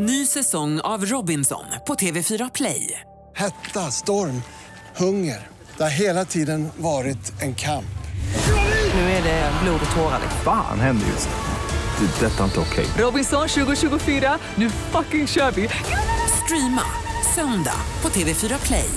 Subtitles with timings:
[0.00, 3.00] Ny säsong av Robinson på TV4 Play.
[3.36, 4.42] Hetta, storm,
[4.96, 5.46] hunger.
[5.76, 7.98] Det har hela tiden varit en kamp.
[8.94, 10.20] Nu är det blod och tårar.
[10.44, 12.06] Fan händer just nu.
[12.06, 12.26] Det.
[12.26, 12.86] är Detta är inte okej.
[12.98, 15.68] Robinson 2024, nu fucking kör vi!
[16.44, 16.82] Streama
[17.34, 18.90] söndag på TV4 Play.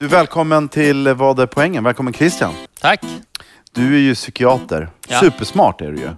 [0.00, 1.84] Du, välkommen till Vad är poängen?
[1.84, 2.54] Välkommen Christian.
[2.80, 3.00] Tack.
[3.72, 4.90] Du är ju psykiater.
[5.08, 5.20] Ja.
[5.20, 6.10] Supersmart är du ju.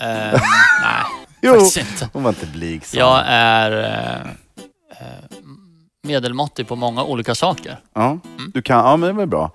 [0.00, 0.32] Eh,
[0.82, 1.04] nej,
[1.42, 2.08] Jo, faktiskt inte.
[2.12, 2.98] hon var inte blygsam.
[3.00, 4.30] Jag är eh,
[4.90, 5.06] eh,
[6.02, 7.76] medelmåttig på många olika saker.
[7.94, 8.18] Ja,
[8.54, 9.50] du kan, ja men det var bra.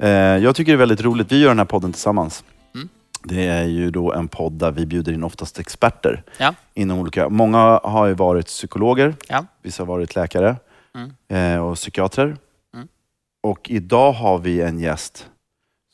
[0.00, 1.32] Eh, jag tycker det är väldigt roligt.
[1.32, 2.44] Vi gör den här podden tillsammans.
[2.74, 2.88] Mm.
[3.24, 6.22] Det är ju då en podd där vi bjuder in oftast experter.
[6.38, 6.54] Ja.
[6.74, 9.44] Inom olika, många har ju varit psykologer, Ja.
[9.62, 10.56] vissa har varit läkare
[11.30, 11.62] Mm.
[11.62, 12.36] och psykiatrer.
[12.74, 12.88] Mm.
[13.42, 15.26] Och idag har vi en gäst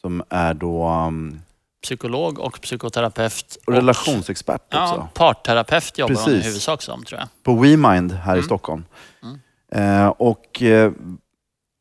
[0.01, 1.41] som är då um,
[1.83, 3.57] Psykolog och psykoterapeut.
[3.67, 4.77] och relationsexpert också.
[4.77, 6.47] Ja, partterapeut jobbar hon i Precis.
[6.47, 7.29] huvudsak som tror jag.
[7.43, 8.45] på WeMind här i Mm.
[8.45, 8.85] Stockholm.
[9.23, 9.39] Mm.
[10.03, 10.93] Eh, och eh,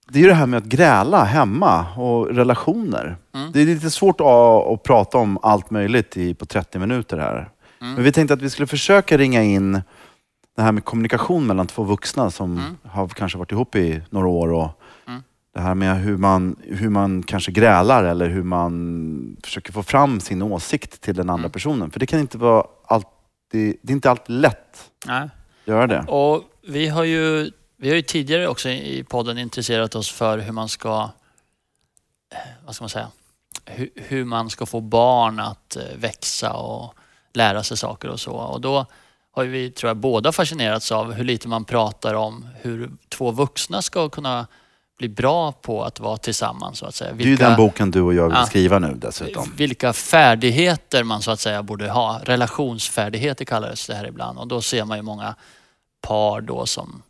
[0.09, 3.17] det är ju det här med att gräla hemma och relationer.
[3.35, 3.51] Mm.
[3.51, 4.27] Det är lite svårt att,
[4.73, 7.49] att prata om allt möjligt i, på 30 minuter här.
[7.81, 7.93] Mm.
[7.93, 9.81] Men vi tänkte att vi skulle försöka ringa in
[10.55, 12.77] det här med kommunikation mellan två vuxna som Mm.
[12.83, 14.51] har kanske varit ihop i några år.
[14.53, 14.69] Och.
[15.57, 20.19] Det här med hur man, hur man kanske grälar eller hur man försöker få fram
[20.19, 21.51] sin åsikt till den andra Mm.
[21.51, 21.91] personen.
[21.91, 25.21] För det kan inte vara alltid, det är inte alltid lätt Nej.
[25.21, 25.99] att göra det.
[26.07, 30.51] Och vi har ju vi har ju tidigare också i podden intresserat oss för hur
[30.51, 31.09] man ska,
[32.65, 33.07] vad ska man säga,
[33.65, 36.93] hur, hur man ska få barn att eh, växa och
[37.33, 38.31] lära sig saker och så.
[38.31, 38.85] Och då
[39.31, 43.81] har vi, tror jag, båda fascinerats av hur lite man pratar om hur två vuxna
[43.81, 44.47] ska kunna
[44.97, 47.13] bli bra på att vara tillsammans så att säga.
[47.13, 49.53] Det är ju den boken du och jag vill skriva nu dessutom.
[49.57, 52.19] vilka färdigheter man så att säga borde ha.
[52.23, 55.35] Relationsfärdigheter kallades det här ibland och då ser man ju många
[56.01, 57.01] par då som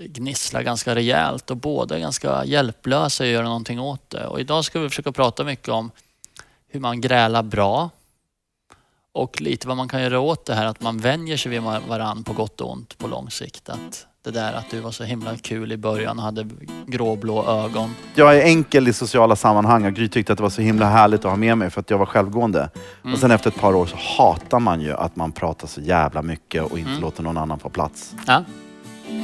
[0.00, 4.26] gnisslar ganska rejält och båda är ganska hjälplösa att göra någonting åt det.
[4.26, 5.90] Och idag ska vi försöka prata mycket om
[6.68, 7.90] hur man grälar bra
[9.14, 12.24] och lite vad man kan göra åt det här att man vänjer sig vid varann
[12.24, 13.68] på gott och ont på lång sikt.
[13.68, 16.46] Att det där att du var så himla kul i början och hade
[16.86, 17.94] gråblå ögon.
[18.14, 21.24] Jag är enkel i sociala sammanhang och Gry tyckte att det var så himla härligt
[21.24, 22.70] att ha med mig för att jag var självgående.
[23.02, 23.14] Mm.
[23.14, 26.22] Och sen efter ett par år så hatar man ju att man pratar så jävla
[26.22, 27.02] mycket och inte Mm.
[27.02, 28.14] låter någon annan få plats.
[28.26, 28.44] Ja.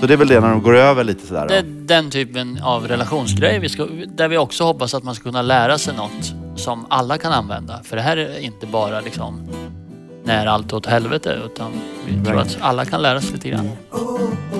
[0.00, 1.48] Så det är väl det när de går över lite sådär.
[1.48, 5.22] Det är den typen av relationsgrej vi ska, där vi också hoppas att man ska
[5.24, 7.82] kunna lära sig något som alla kan använda.
[7.82, 9.48] För det här är inte bara liksom
[10.24, 11.72] när allt åt helvete utan
[12.06, 13.70] vi tror att alla kan lära sig lite grann.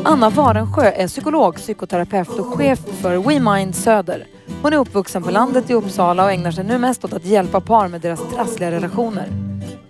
[0.04, 4.26] Anna Warensjö är psykolog, psykoterapeut och chef för WeMind Söder.
[4.62, 7.60] Hon är uppvuxen på landet i Uppsala och ägnar sig nu mest åt att hjälpa
[7.60, 9.28] par med deras trassliga relationer.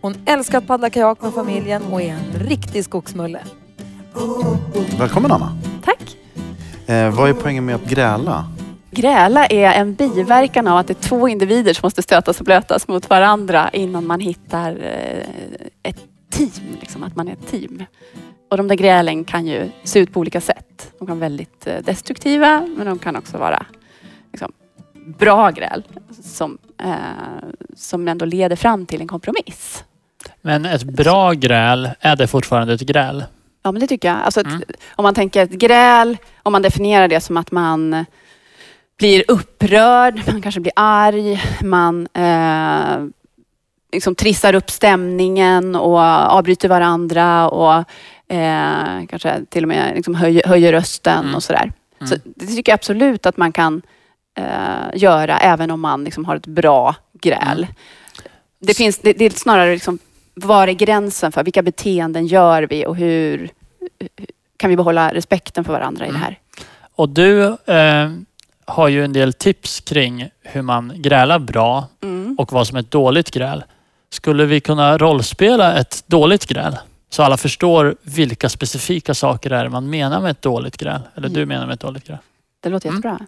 [0.01, 3.41] Hon älskar att paddla kajak med familjen och är en riktig skogsmulle.
[4.99, 5.59] Välkommen Anna.
[5.85, 6.17] Tack.
[6.87, 8.56] Eh, vad är poängen med att gräla?
[8.97, 12.89] Gräla är en biverkan av att det är två individer som måste stötas och blötas
[12.89, 15.29] mot varandra innan man hittar eh,
[15.83, 16.77] ett team.
[16.81, 17.85] Liksom, att man är ett team.
[18.51, 20.93] Och de där grälen kan ju se ut på olika sätt.
[20.99, 23.67] De kan vara väldigt eh, destruktiva men de kan också vara
[24.33, 24.53] liksom,
[25.19, 25.83] bra gräl
[26.23, 26.95] som, eh,
[27.77, 29.85] som ändå leder fram till en kompromiss.
[30.43, 33.25] Men ett bra gräl, är det fortfarande ett gräl?
[33.63, 34.19] Ja men det tycker jag.
[34.19, 34.63] Alltså, ett, Mm.
[34.97, 38.05] Om man tänker ett gräl, om man definierar det som att man
[38.99, 43.07] blir upprörd, man kanske blir arg, man eh,
[43.93, 47.85] liksom trissar upp stämningen och avbryter varandra och
[48.35, 51.35] eh, kanske till och med liksom höjer, höjer rösten Mm.
[51.35, 51.73] och sådär.
[52.01, 52.09] Mm.
[52.09, 53.83] Så det tycker jag absolut att man kan
[54.39, 54.45] eh,
[54.95, 57.59] göra även om man liksom har ett bra gräl.
[57.59, 57.75] Mm.
[58.59, 59.99] Det, finns, det, det är snarare liksom,
[60.35, 63.51] var är gränsen för vilka beteenden gör vi och hur
[64.57, 66.39] kan vi behålla respekten för varandra i det här?
[66.97, 68.11] Och du eh,
[68.67, 72.37] har ju en del tips kring hur man grälar bra Mm.
[72.39, 73.65] och vad som är ett dåligt gräl.
[74.11, 76.77] Skulle vi kunna rollspela ett dåligt gräl?
[77.11, 81.01] Så alla förstår vilka specifika saker det är man menar med ett dåligt gräl.
[81.15, 81.49] Eller du Mm.
[81.49, 82.19] menar med ett dåligt gräl.
[82.63, 82.97] Det låter Mm.
[82.99, 83.27] jättebra.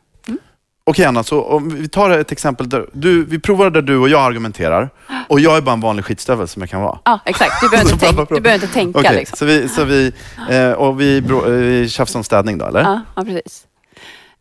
[0.85, 2.69] Okej Anna, så om vi tar ett exempel.
[2.69, 4.90] Där, du, vi provar där du och jag argumenterar.
[5.29, 6.99] Och jag är bara en vanlig skitstövel som jag kan vara.
[7.05, 7.52] Ja, exakt.
[7.62, 8.99] Du behöver inte, tänka, du behöver inte tänka.
[8.99, 9.37] Okej, liksom.
[9.37, 10.12] så vi, så vi,
[10.50, 12.81] eh, och vi, bro- vi tjafsar om städning då eller?
[12.81, 13.67] Ja, ja, precis.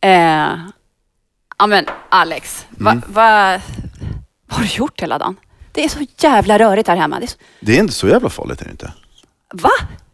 [0.00, 0.48] Eh,
[1.58, 3.02] ja, men Alex, va, Mm.
[3.06, 3.60] va,
[4.46, 5.36] vad har du gjort hela dagen?
[5.72, 7.18] Det är så jävla rörigt här hemma.
[7.20, 8.92] Det är så, Det är inte så jävla farligt är det inte?
[9.54, 9.70] va?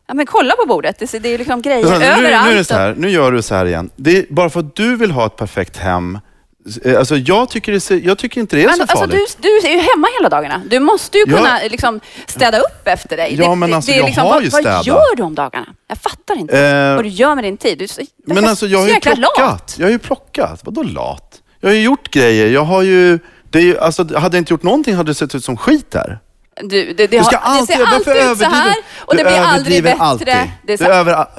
[0.07, 0.99] Ja, men kolla på bordet.
[0.99, 2.51] Det, är- det är liksom grejer nu, nu överallt.
[2.51, 3.91] är det så här, nu gör du så här igen.
[3.97, 6.19] Det är bara för att du vill ha ett perfekt hem
[6.99, 9.37] Alltså, jag, tycker det, ser- jag tycker inte det är Men så alltså, farligt.
[9.41, 10.63] du, du är ju hemma hela dagarna.
[10.71, 13.37] Du måste ju kunna liksom, städa upp efter dig.
[13.39, 14.87] Ja, men alltså, är jag har vad, ju Vad städat.
[14.87, 15.67] gör du om dagarna?
[15.89, 17.79] Jag fattar inte Eh, vad du gör med din tid.
[17.79, 17.87] Du
[18.35, 19.19] Men alltså jag har ju plockat.
[19.39, 19.75] lat.
[19.79, 20.61] Jag har ju plockat.
[20.65, 21.41] Vadå lat?
[21.61, 22.47] Jag har ju gjort grejer.
[22.51, 23.19] Jag har ju...
[23.51, 25.95] Det är ju alltså, hade jag inte gjort någonting hade det sett ut som skit
[25.95, 26.19] här.
[26.63, 29.25] Du, det, det, har, ska det alltid, ser varför alltid ut så här och det
[29.25, 29.99] blir aldrig bättre.
[30.03, 30.27] alltid.
[30.67, 30.85] Det, är så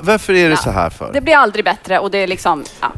[0.01, 0.57] varför är det Ja.
[0.57, 1.13] så här för?
[1.13, 2.63] det blir aldrig bättre och det är liksom...
[2.81, 2.91] Ja.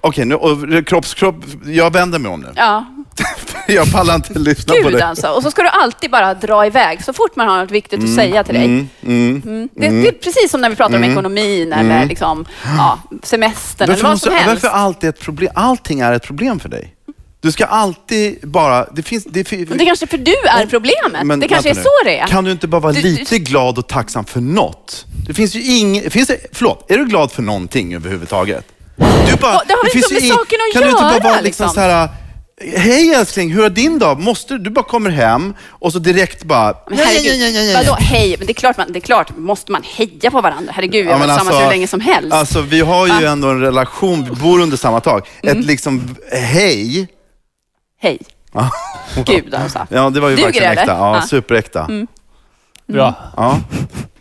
[0.00, 2.48] Okej, nu, och, kropps, kropp, jag vänder mig om nu.
[2.56, 2.84] ja.
[3.68, 5.06] jag pallar inte lyssna på Gud det.
[5.06, 5.28] alltså.
[5.28, 8.14] Och så ska du alltid bara dra iväg så fort man har något viktigt att
[8.14, 8.64] säga till dig.
[8.64, 9.42] Mm, mm.
[9.46, 9.68] Mm.
[9.74, 12.44] Det, det är precis som när vi pratar om ekonomin eller liksom,
[12.76, 14.62] ja, semestern eller Varför, vad måste, som helst.
[14.64, 15.52] varför alltid ett problem?
[15.54, 16.94] Allting är ett problem för dig.
[17.42, 18.84] Du ska alltid bara...
[18.84, 19.24] Det finns...
[19.24, 21.26] Det, Men det kanske för du är problemet.
[21.26, 22.10] Men det kanske är vänta så nu.
[22.10, 22.26] det är.
[22.26, 25.06] Kan du inte bara vara Du- lite glad och tacksam för något?
[25.26, 26.12] Det finns ju inget...
[26.12, 28.64] Finns det, förlåt, är du glad för någonting överhuvudtaget?
[29.00, 31.40] Du bara, det har väl inte med saken att Kan du inte bara göra, vara
[31.40, 31.68] liksom liksom?
[31.68, 32.08] så här...
[32.76, 34.20] Hej älskling, hur är din dag?
[34.20, 36.76] Måste du, du bara kommer hem och så direkt bara...
[36.88, 38.34] Men herregud, vadå hej?
[38.38, 40.72] Men det är klart, man, det är klart, måste man heja på varandra?
[40.76, 42.32] Herregud, vi har varit tillsammans hur länge som helst.
[42.32, 43.30] Alltså vi har ju Va?
[43.30, 45.28] ändå en relation, vi bor under samma tak.
[45.42, 45.58] Mm.
[45.58, 47.08] Ett liksom hej.
[48.00, 48.18] Hej.
[49.24, 49.86] Gud alltså.
[49.90, 50.92] Ja, det var ju Duger verkligen äkta.
[50.92, 51.22] Ja, Ja.
[51.22, 51.88] superäkta.
[52.86, 53.14] Bra.
[53.36, 53.58] Ja.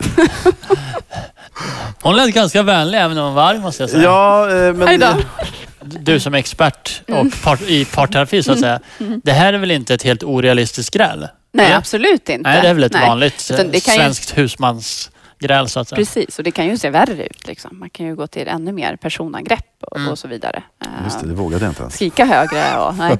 [2.01, 4.03] Hon lät ganska vänlig även om hon var arg måste jag säga.
[4.03, 5.01] ja, eh, men...
[5.81, 7.27] Du som expert Mm.
[7.27, 8.79] och part, i parterapi så att säga.
[9.23, 11.27] Det här är väl inte ett helt orealistiskt gräl?
[11.51, 11.75] Nej, Eller?
[11.77, 12.49] absolut inte.
[12.49, 13.07] Nej, det är väl ett Nej.
[13.07, 15.97] vanligt ju- svenskt husmansgräl så att säga.
[15.97, 17.47] Precis, och det kan ju se värre ut.
[17.47, 17.79] Liksom.
[17.79, 20.11] Man kan ju gå till ännu mer personangrepp och, Mm.
[20.11, 20.63] och så vidare.
[20.85, 21.95] Eh, Just det, det vågade jag inte ens.
[21.95, 22.95] Skrika högre och...
[22.97, 23.17] Nej.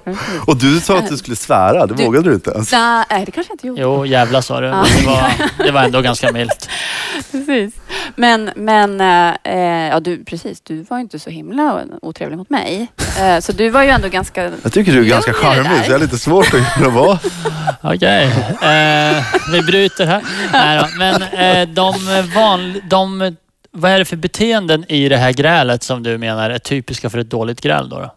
[0.47, 2.71] Och du sa att du skulle svära, det Du- vågade du inte ens.
[2.71, 3.81] Nej, det kanske jag inte gjorde.
[3.81, 4.67] Jo, jävla sa du.
[4.67, 4.73] Det,
[5.05, 5.31] var,
[5.65, 6.69] det var ändå ganska milt.
[7.31, 7.73] Precis.
[8.15, 9.01] Men, men
[9.43, 9.55] eh,
[9.89, 12.87] ja, du, precis, du var ju inte så himla otrevlig mot mig.
[13.19, 14.51] Eh, så du var ju ändå ganska...
[14.63, 17.17] Jag tycker du är ganska charmig, så jag har lite svårt att vad.
[17.81, 18.23] Okej,
[18.61, 20.21] eh, vi bryter här.
[20.53, 20.87] Nej då.
[20.97, 21.93] Men eh, de
[22.35, 22.83] vanliga...
[22.89, 23.35] De,
[23.71, 27.17] vad är det för beteenden i det här grälet som du menar är typiska för
[27.17, 27.99] ett dåligt gräl då?
[27.99, 28.15] då?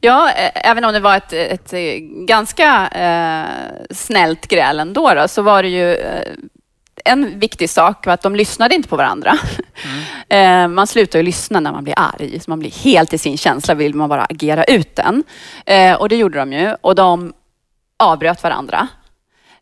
[0.00, 1.80] Ja, eh, även om det var ett, ett eh,
[2.26, 6.32] ganska eh, snällt gräl ändå, då, så var det ju eh,
[7.04, 9.38] en viktig sak var att de lyssnade inte på varandra.
[10.28, 12.40] Eh, man slutar ju lyssna när man blir arg.
[12.40, 15.24] Så man blir helt i sin känsla, vill man bara agera ut den.
[15.66, 16.74] Eh, och det gjorde de ju.
[16.80, 17.32] Och de
[17.96, 18.88] avbröt varandra.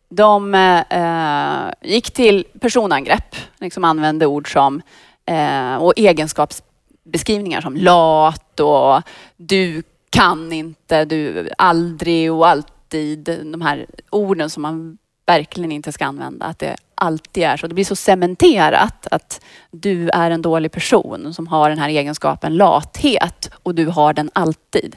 [0.09, 0.53] De
[0.89, 4.81] eh, gick till personangrepp, liksom använde ord som
[5.25, 9.01] eh, och egenskapsbeskrivningar som lat och
[9.37, 13.39] du kan inte, du aldrig och alltid.
[13.43, 16.45] De här orden som man verkligen inte ska använda.
[16.45, 17.67] Att det alltid är så.
[17.67, 19.41] Det blir så cementerat att
[19.71, 24.29] du är en dålig person som har den här egenskapen lathet och du har den
[24.33, 24.95] alltid.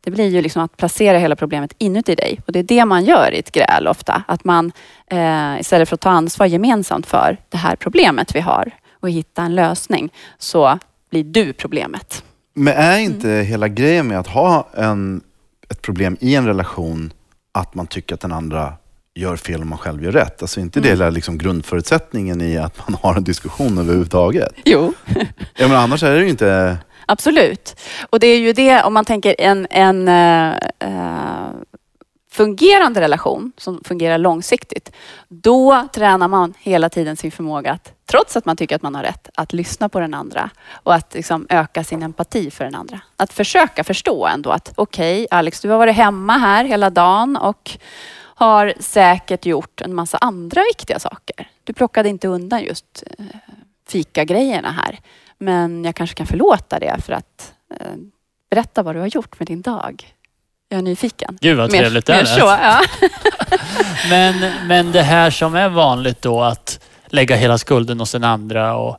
[0.00, 3.04] Det blir ju liksom att placera hela problemet inuti dig och det är det man
[3.04, 4.22] gör i ett gräl ofta.
[4.28, 4.72] Att man
[5.06, 8.72] eh, istället för att ta ansvar gemensamt för det här problemet vi har
[9.06, 10.78] och hitta en lösning så
[11.10, 12.24] blir du problemet.
[12.54, 15.20] Men är inte hela grejen med att ha en,
[15.68, 17.12] ett problem i en relation
[17.52, 18.72] att man tycker att den andra
[19.14, 20.42] gör fel och man själv gör rätt?
[20.42, 24.52] Alltså inte det är liksom grundförutsättningen i att man har en diskussion överhuvudtaget?
[24.64, 24.92] Jo.
[25.58, 26.78] Ja, men annars är det ju inte...
[27.06, 27.80] Absolut.
[28.10, 31.50] Och det är ju det, om man tänker en, en eh, eh,
[32.36, 34.92] fungerande relation som fungerar långsiktigt,
[35.28, 39.02] då tränar man hela tiden sin förmåga att, trots att man tycker att man har
[39.02, 43.00] rätt, att lyssna på den andra och att liksom öka sin empati för den andra.
[43.16, 47.70] Att försöka förstå ändå att okej, Alex, du har varit hemma här hela dagen och
[48.18, 51.48] har säkert gjort en massa andra viktiga saker.
[51.64, 53.40] Du plockade inte undan just fikagrejerna
[53.88, 54.98] fika-grejerna här.
[55.38, 57.96] Men jag kanske kan förlåta det för att eh,
[58.50, 60.15] berätta vad du har gjort med din dag.
[60.68, 61.38] Jag är nyfiken.
[61.40, 62.24] Gud vad Mer- trevligt det mer är.
[62.24, 62.80] så, ja.
[64.10, 68.76] Men, men det här som är vanligt då att lägga hela skulden hos den andra
[68.76, 68.98] och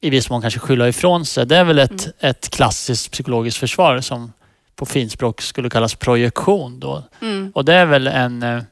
[0.00, 1.46] i viss mån kanske skylla ifrån sig.
[1.46, 4.32] Det är väl ett, ett klassiskt psykologiskt försvar som
[4.76, 7.02] på finspråk skulle kallas projektion då.
[7.22, 7.52] Mm.
[7.54, 8.62] Och det är väl en eh,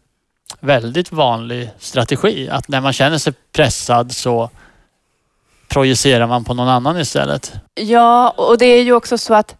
[0.60, 4.50] väldigt vanlig strategi att när man känner sig pressad så
[5.68, 7.52] projicerar man på någon annan istället.
[7.74, 9.56] Ja, och det är ju också så att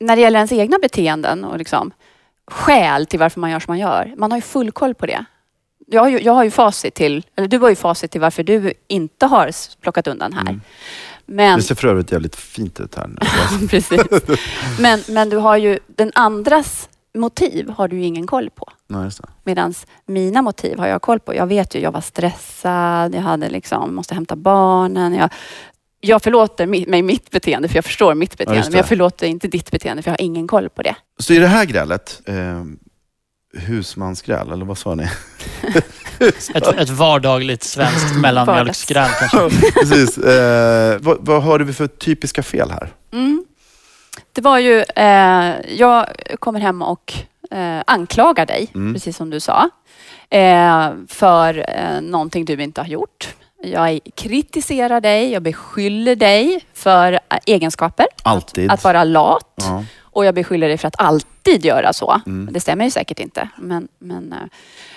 [0.00, 1.90] när det gäller ens egna beteenden och liksom
[2.46, 4.14] skäl till varför man gör som man gör.
[4.16, 5.24] Man har ju full koll på det.
[5.86, 8.42] Jag har ju, jag har ju facit till, eller du har ju facit till varför
[8.42, 9.50] du inte har
[9.80, 10.40] plockat undan här.
[10.40, 10.60] Mm.
[11.26, 13.18] Men, Det ser för övrigt jävligt fint ut här nu.
[13.68, 14.02] precis.
[14.80, 18.68] Men, men du har ju den andras motiv har du ju ingen koll på.
[19.44, 19.74] Medan
[20.06, 21.34] mina motiv har jag koll på.
[21.34, 25.14] Jag vet ju, jag var stressad, jag hade liksom, måste hämta barnen.
[25.14, 25.30] Jag,
[26.04, 28.62] jag förlåter mi- mig mitt beteende för jag förstår mitt beteende.
[28.62, 28.70] det.
[28.70, 30.96] men jag förlåter inte ditt beteende för jag har ingen koll på det.
[31.18, 32.64] Så i det här grälet, eh,
[33.62, 35.08] husmansgräl, eller vad sa ni?
[36.54, 39.72] Ett, ett vardagligt svenskt mellanmjölksgräl kanske.
[39.80, 40.18] Precis.
[40.18, 42.92] Eh, vad, vad har vi för typiska fel här?
[43.12, 43.44] Mm.
[44.32, 46.06] Det var ju, eh, jag
[46.38, 47.12] kommer hem och
[47.50, 48.94] eh, anklagar dig, Mm.
[48.94, 49.70] precis som du sa,
[50.30, 53.34] eh, för eh, någonting du inte har gjort.
[53.64, 58.06] Jag kritiserar dig, jag beskyller dig för eh, egenskaper.
[58.22, 58.70] Alltid.
[58.70, 59.54] Att vara lat.
[59.54, 59.84] Ja.
[60.00, 62.20] Och jag beskyller dig för att alltid göra så.
[62.26, 62.52] Mm.
[62.52, 63.48] Det stämmer ju säkert inte.
[63.58, 64.34] Men, men,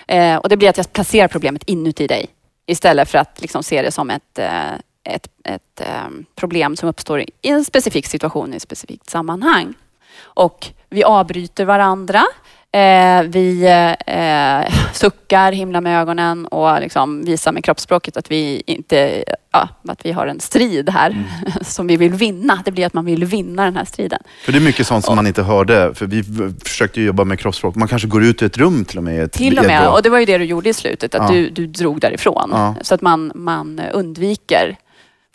[0.07, 2.27] eh, och det blir att jag placerar problemet inuti dig.
[2.65, 7.21] Istället för att liksom se det som ett, eh, ett, ett eh, problem som uppstår
[7.21, 9.73] i en specifik situation, i ett specifikt sammanhang.
[10.21, 12.23] Och vi avbryter varandra.
[12.71, 13.63] Eh, vi
[14.07, 20.05] eh, suckar, himlar med ögonen och liksom visar med kroppsspråket att vi inte, ja, att
[20.05, 21.23] vi har en strid här
[21.61, 22.61] som vi vill vinna.
[22.65, 24.19] Det blir att man vill vinna den här striden.
[24.45, 26.23] För det är mycket sånt som man inte hörde, för vi
[26.65, 27.75] försökte jobba med kroppsspråk.
[27.75, 29.31] Man kanske går ut i ett rum till och med.
[29.31, 31.35] Till och med, och det var ju det du gjorde i slutet, att Ja.
[31.35, 32.49] du, du drog därifrån.
[32.53, 32.75] Ja.
[32.81, 34.77] Så att man, man undviker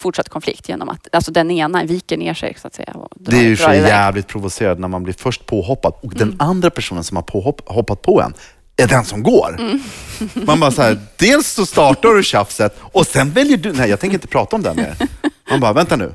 [0.02, 2.92] fortsatt konflikt genom att alltså den ena viker ner sig så att säga.
[2.94, 6.18] Och drar, Det är ju så jävligt provocerad när man blir först påhoppad och Mm.
[6.28, 8.35] den andra personen som har påhopp, hoppat på en
[8.76, 9.56] är den som går.
[9.59, 9.80] Mm.
[10.47, 14.00] Man bara så här, dels så startar du tjafset och sen väljer du, nej jag
[14.00, 14.94] tänker inte prata om det mer.
[15.50, 16.12] Man bara, vänta nu.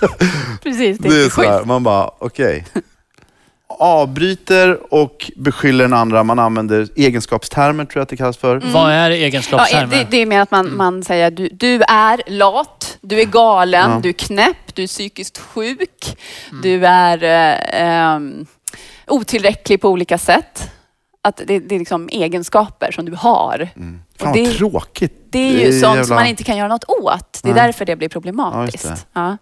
[0.62, 2.64] Precis, det Det är är inte så här, man bara, okej.
[3.78, 6.24] Avbryter och beskyller den andra.
[6.24, 8.56] Man använder egenskapstermer tror jag att det kallas för.
[8.72, 9.96] Vad är Ja, egenskapstermer?
[9.96, 13.80] det, det är mer att man, man säger du, du är lat, du är galen,
[13.84, 13.96] Mm.
[13.96, 14.00] Ja.
[14.02, 16.18] du är knäpp, du är psykiskt sjuk,
[16.62, 18.46] du är eh, ehm,
[19.06, 20.70] otillräcklig på olika sätt.
[21.22, 23.68] Att det, det är liksom egenskaper som du har.
[23.74, 25.26] Fan Och vad det- tråkigt.
[25.30, 27.40] Det är ju sånt som jävla- man inte kan göra något åt.
[27.42, 27.62] Det är Nej.
[27.66, 28.84] därför det blir problematiskt.
[28.84, 29.36] Ja, just Ja,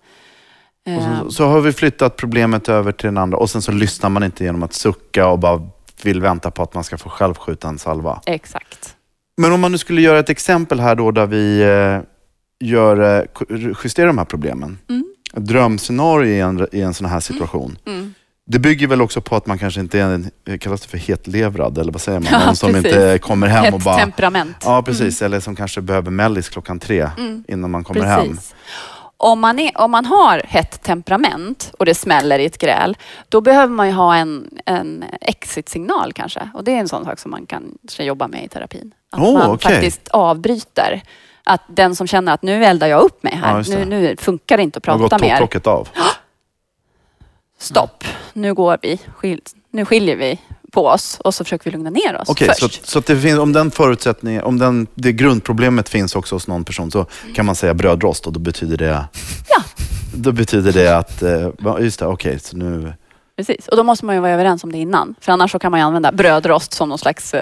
[0.86, 3.72] Och Eh, så, så har vi flyttat problemet över till den andra och sen så
[3.72, 5.62] lyssnar man inte genom att sucka och bara
[6.02, 8.20] vill vänta på att man ska få själv skjuta en salva.
[8.26, 8.96] Exakt.
[9.36, 12.00] Men om man nu skulle göra ett exempel här då där vi eh,
[12.60, 13.24] gör, eh,
[13.84, 14.78] justerar de här problemen.
[14.88, 15.04] Mm.
[15.34, 17.78] Drömscenario i en, i en sån här situation.
[17.86, 18.14] Mm.
[18.48, 20.98] Det bygger väl också på att man kanske inte är, en, eh, kallas det för
[20.98, 22.28] hetlevrad eller vad säger man?
[22.40, 22.86] Ja, Någon som precis.
[22.92, 23.96] inte kommer hem och Ett bara...
[23.98, 24.56] temperament.
[24.64, 25.22] Ja, precis.
[25.22, 27.44] Eller som kanske behöver mellis klockan tre Mm.
[27.48, 28.28] innan man kommer hem.
[28.28, 28.54] Precis.
[29.18, 32.96] Om man, är, om man har hett temperament och det smäller i ett gräl,
[33.28, 36.50] då behöver man ju ha en, en exit-signal kanske.
[36.54, 38.92] Och det är en sån sak som man kanske jobba med i terapin.
[39.12, 39.72] Att Åh, man okej.
[39.72, 41.02] faktiskt avbryter.
[41.48, 43.84] Att den som känner att nu eldar jag upp mig Ja, här, det.
[43.84, 45.34] nu, nu funkar det inte att Har prata mer.
[45.36, 45.88] tåglocket av.
[47.58, 50.40] Stopp, nu går vi, skil, nu skiljer vi
[50.72, 52.84] på oss och så försöker vi lugna ner oss Okej, först.
[52.84, 56.64] så, så det finns, om den förutsättningen, om den, det grundproblemet finns också hos någon
[56.64, 58.86] person så kan man säga brödrost och då betyder det,
[59.48, 59.62] Ja.
[60.14, 62.92] då betyder det att, eh, ja, just det, okej, så nu,
[63.36, 65.14] Precis, och då måste man ju vara överens om det innan.
[65.20, 67.34] För annars så kan man ju använda brödrost som någon slags...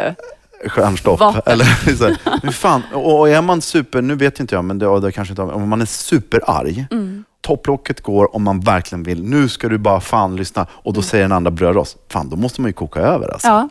[0.69, 1.21] stjärnstopp.
[1.21, 1.43] Vapen.
[1.47, 1.65] Eller,
[1.97, 5.01] så här, men fan, och, och är man super, nu vet inte jag, men det,
[5.01, 7.25] det kanske inte, om man är superarg, Mm.
[7.41, 11.25] topplocket går om man verkligen vill, nu ska du bara fan lyssna och då säger
[11.25, 13.49] den andra brödrost, fan då måste man ju koka över alltså.
[13.49, 13.69] Ja.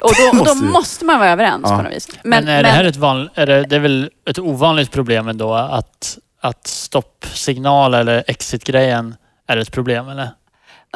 [0.00, 1.76] Och då, och då måste man vara överens Ja.
[1.76, 2.08] på något vis.
[2.24, 5.54] Men, är det här ett vanligt, är det, det är väl ett ovanligt problem ändå
[5.54, 9.14] att, att stoppsignal eller exit-grejen
[9.48, 10.30] är ett problem eller?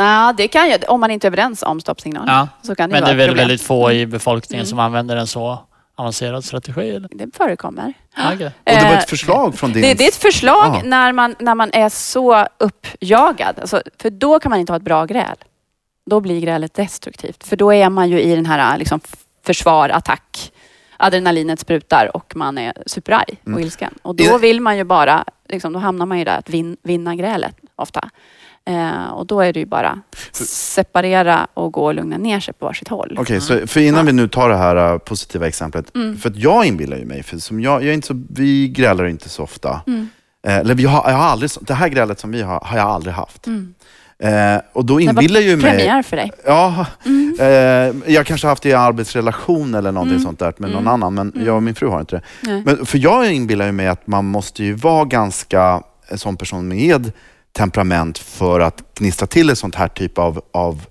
[0.05, 2.35] Ja, det kan ju, om man inte är överens om stoppsignalen.
[2.35, 2.49] Ja.
[2.63, 3.43] Så kan det Men det är väl problem.
[3.43, 4.67] väldigt få i befolkningen Mm.
[4.71, 5.59] som använder en så
[5.97, 6.91] avancerad strategi?
[6.91, 7.09] Eller?
[7.13, 7.93] Det förekommer.
[8.33, 8.47] Okej.
[8.47, 9.83] Och det var Eh, ett förslag från din...
[9.83, 13.59] Det, det är ett förslag när, man, när man är så uppjagad.
[13.61, 15.37] Alltså, för då kan man inte ha ett bra gräl.
[16.11, 17.45] Då blir grälet destruktivt.
[17.45, 19.01] För då är man ju i den här liksom,
[19.47, 20.53] försvar, attack.
[20.97, 23.61] Adrenalinet sprutar och man är superarg och Mm.
[23.63, 23.95] ilsken.
[24.03, 27.15] Och då vill man ju bara, liksom, då hamnar man ju där att vin, vinna
[27.15, 28.11] grälet ofta.
[28.69, 30.01] Eh, och då är det ju bara
[30.33, 33.17] separera och gå och lugna ner sig på varsitt håll.
[33.21, 35.95] Okej, så för innan vi nu tar det här uh, positiva exemplet.
[35.97, 36.17] Mm.
[36.19, 39.05] För att jag inbillar ju mig, för som jag, jag är inte så, vi grälar
[39.07, 39.81] inte så ofta.
[39.87, 40.09] Mm.
[40.47, 42.87] Eh, eller vi har, jag har aldrig, det här grälet som vi har, har jag
[42.87, 43.47] aldrig haft.
[43.47, 43.75] Mm.
[44.23, 45.71] Eh, och då inbillar ju mig...
[45.71, 46.33] Premiär för dig.
[46.47, 47.37] Ja, Mm.
[47.41, 50.25] eh, jag kanske har haft det i arbetsrelation eller någonting Mm.
[50.25, 50.93] sånt där med någon Mm.
[50.93, 51.47] annan, men Mm.
[51.47, 52.23] jag och min fru har inte det.
[52.43, 52.63] Nej.
[52.67, 56.69] Men, för jag inbillar ju mig att man måste ju vara ganska en sån person
[56.69, 57.13] med
[57.53, 60.87] temperament för att gnistra till ett sånt här typ av, av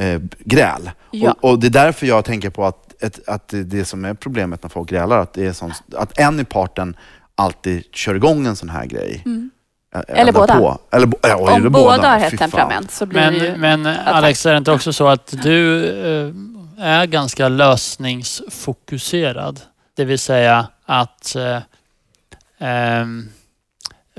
[0.00, 0.90] eh, gräl.
[1.10, 1.36] Ja.
[1.40, 4.14] Och, och det är därför jag tänker på att, ett, att det, det som är
[4.14, 6.96] problemet när folk grälar, att, det är sån, att en i parten
[7.34, 9.22] alltid kör igång en sån här grej.
[9.26, 9.50] Mm.
[10.08, 10.58] Eller båda.
[10.58, 10.78] På.
[10.90, 12.38] Eller, ja, är Om det båda har Fy ett fan.
[12.38, 13.56] temperament så blir det ju...
[13.56, 16.32] Men, men Alex, är det inte också så att du eh,
[16.86, 19.60] är ganska lösningsfokuserad?
[19.96, 21.58] Det vill säga att eh,
[22.58, 23.28] ehm,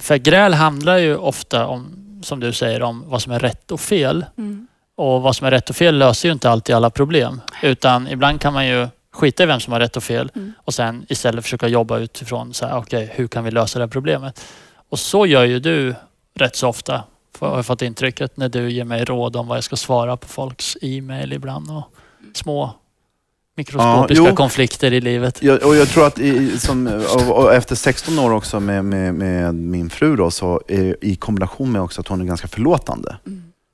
[0.01, 3.79] För gräl handlar ju ofta om, som du säger, om vad som är rätt och
[3.79, 4.25] fel.
[4.37, 4.67] Mm.
[4.95, 7.41] Och vad som är rätt och fel löser ju inte alltid alla problem.
[7.63, 10.53] Utan ibland kan man ju skita i vem som har rätt och fel Mm.
[10.57, 13.89] och sen istället försöka jobba utifrån så här, okej, hur kan vi lösa det här
[13.89, 14.45] problemet?
[14.89, 15.95] Och så gör ju du
[16.35, 17.03] rätt så ofta,
[17.39, 20.27] har jag fått intrycket, när du ger mig råd om vad jag ska svara på
[20.27, 21.83] folks e-mail ibland och
[22.33, 22.73] små
[23.57, 25.43] mikroskopiska Ja, konflikter i livet.
[25.43, 29.13] Jag, och jag tror att i, som, och, och efter 16 år också med, med,
[29.13, 33.15] med min fru då, så är, i kombination med också att hon är ganska förlåtande.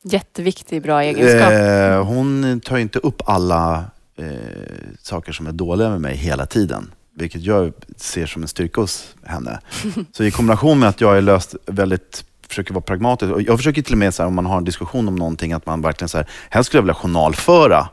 [0.04, 1.52] Jätteviktig, bra egenskap.
[1.52, 3.84] Eh, hon tar ju inte upp alla
[4.18, 4.26] eh,
[5.02, 6.92] saker som är dåliga med mig hela tiden.
[7.16, 9.60] Vilket jag ser som en styrka hos henne.
[10.12, 13.34] Så i kombination med att jag är löst väldigt försöker vara pragmatisk.
[13.34, 15.54] Och jag försöker till och med, så här, om man har en diskussion om någonting,
[15.54, 17.88] att man verkligen så här, helst skulle jag vilja journalföra.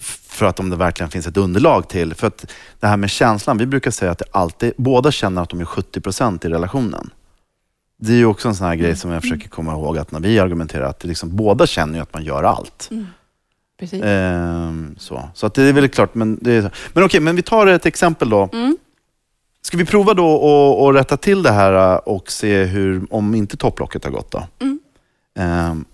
[0.00, 2.14] För att om det verkligen finns ett underlag till.
[2.14, 5.50] För att det här med känslan, vi brukar säga att det alltid, båda känner att
[5.50, 7.10] de är 70% i relationen.
[7.98, 10.20] Det är ju också en sån här grej som jag försöker komma ihåg att när
[10.20, 12.90] vi argumenterar, att liksom, båda känner ju att man gör allt.
[13.78, 14.02] Precis.
[14.04, 17.42] Ehm, så så att det är väl klart, men, det är, men okej, men vi
[17.42, 18.48] tar ett exempel då.
[18.52, 18.76] Mm.
[19.62, 23.34] Ska vi prova då att att rätta till det här äh, och se hur, om
[23.34, 24.46] inte topplocket har gått då?
[24.60, 24.80] Mm.
[25.38, 25.84] Ehm,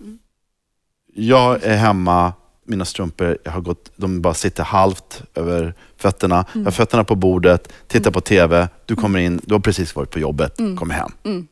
[1.13, 2.33] jag är hemma,
[2.65, 6.35] mina strumpor jag har gått, de bara sitter halvt över fötterna.
[6.35, 6.47] Mm.
[6.53, 10.11] Jag har fötterna på bordet, tittar på TV, du kommer in, du har precis varit
[10.11, 10.77] på jobbet, Mm.
[10.77, 11.11] kommer hem.
[11.23, 11.47] Mm.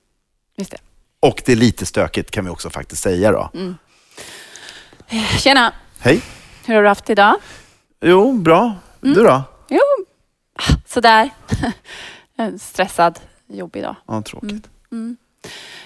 [0.57, 0.77] Just det.
[1.19, 3.49] Och det är lite stökigt kan vi också faktiskt säga då.
[3.53, 3.75] Mm.
[5.39, 5.73] Tjena!
[5.99, 6.21] Hej!
[6.65, 7.35] Hur har du haft idag?
[8.01, 8.75] Jo, bra.
[9.03, 9.15] Mm.
[9.15, 9.43] Du då?
[9.69, 9.79] Jo,
[10.85, 11.29] sådär.
[12.37, 13.95] En Stressad, jobbig dag.
[14.07, 14.69] Ja, tråkigt.
[14.91, 15.17] Mm.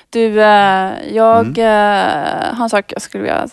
[0.10, 1.56] Du, eh, jag Mm.
[1.58, 3.48] eh, har en sak jag skulle vilja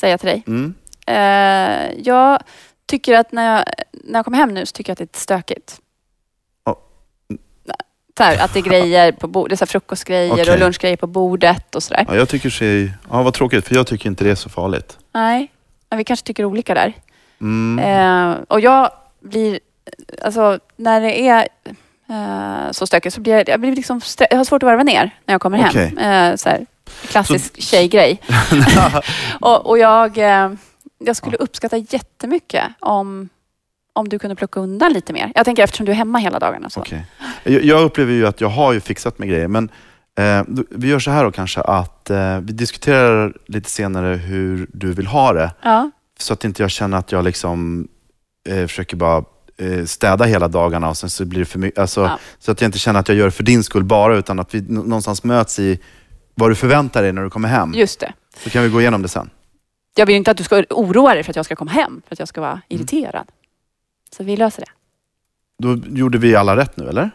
[0.00, 0.42] säga till dig.
[0.46, 0.74] Mm.
[1.10, 2.42] Eh, jag
[2.86, 5.06] tycker att när jag, när jag kommer hem nu så tycker jag att det är
[5.06, 5.80] lite stökigt.
[6.64, 6.78] Ja.
[8.18, 10.52] Så här, att det är grejer på bordet, så här frukostgrejer Okej.
[10.52, 12.04] och lunchgrejer på bordet och sådär.
[12.08, 12.92] Ja, jag tycker sig...
[13.10, 14.98] Ja, vad tråkigt, för jag tycker inte det är så farligt.
[15.12, 15.52] Nej,
[15.90, 16.92] men vi kanske tycker olika där.
[17.40, 17.78] Mm.
[17.78, 18.90] Eh, och jag
[19.20, 19.60] blir,
[20.22, 21.48] alltså när det är
[22.08, 24.00] eh, så stökigt så blir jag, jag, blir liksom
[24.30, 25.68] jag har svårt att varva ner när jag kommer hem.
[25.68, 26.06] Okej.
[26.06, 26.66] Eh, så här,
[27.08, 28.20] klassisk tjejgrej.
[29.40, 30.52] och, och jag, eh,
[31.00, 33.28] jag skulle uppskatta jättemycket om,
[33.92, 35.32] om du kunde plocka undan lite mer.
[35.34, 36.70] Jag tänker eftersom du är hemma hela dagarna.
[36.70, 36.80] Så.
[36.80, 37.06] Okej.
[37.44, 39.70] Jag, jag upplever ju att jag har ju fixat med grejer, men
[40.18, 44.92] eh, vi gör så här då kanske att eh, vi diskuterar lite senare hur du
[44.92, 45.52] vill ha det.
[45.62, 47.88] Ja, Så att inte jag känner att jag liksom
[48.48, 49.24] eh, försöker bara
[49.58, 51.78] eh, städa hela dagarna och sen så blir det för mycket.
[51.78, 52.18] Alltså, Ja.
[52.38, 54.54] Så att jag inte känner att jag gör det för din skull bara, utan att
[54.54, 55.78] vi nå- någonstans möts i
[56.34, 57.72] vad du förväntar dig när du kommer hem.
[57.74, 58.12] just det.
[58.44, 59.30] Så kan vi gå igenom det sen.
[60.00, 62.14] Jag vill inte att du ska oroa dig för att jag ska komma hem, för
[62.14, 62.50] att jag ska Mm.
[62.50, 63.26] vara irriterad.
[64.16, 64.70] Så vi löser det.
[65.62, 67.10] Då gjorde vi alla rätt nu, eller?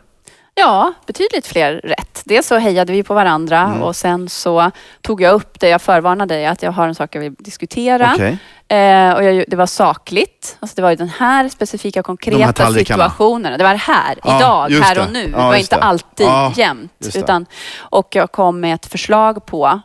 [0.56, 2.22] Ja, betydligt fler rätt.
[2.26, 3.82] Dels så hejade vi på varandra Mm.
[3.84, 4.72] och sen så
[5.02, 5.70] tog jag upp det.
[5.70, 8.12] Jag förvarnade dig att jag har en sak jag vill diskutera.
[8.14, 8.38] Okej.
[8.68, 10.58] Eh, och jag, det var sakligt.
[10.60, 13.58] Alltså det var ju den här specifika De här konkreta situationen.
[13.58, 15.20] Det var här, Ja, idag, här och nu.
[15.24, 15.82] Ja, det var inte det.
[15.84, 17.10] alltid Ja, jämt.
[17.16, 17.46] Utan,
[17.78, 19.82] och jag kom med ett förslag på,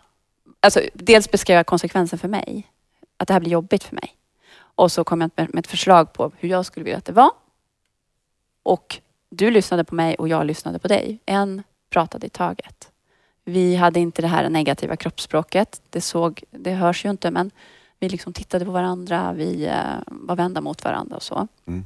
[0.63, 2.67] alltså dels beskrev jag konsekvensen för mig.
[3.21, 4.17] Att det här blir jobbigt för mig.
[4.75, 7.31] Och så kom jag med, ett förslag på hur jag skulle vilja att det var.
[8.63, 8.99] Och
[9.31, 11.19] du lyssnade på mig och jag lyssnade på dig.
[11.27, 12.91] En pratade i taget.
[13.45, 15.81] Vi hade inte det här negativa kroppsspråket.
[15.91, 17.51] Det, såg, det hörs ju inte men
[17.99, 19.33] vi liksom tittade på varandra.
[19.33, 19.75] Vi eh,
[20.07, 21.49] var vända mot varandra och så.
[21.67, 21.85] Mm.